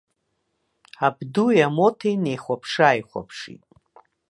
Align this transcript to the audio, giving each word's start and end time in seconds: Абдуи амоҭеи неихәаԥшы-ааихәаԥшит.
Абдуи 1.05 1.57
амоҭеи 1.67 2.15
неихәаԥшы-ааихәаԥшит. 2.23 3.63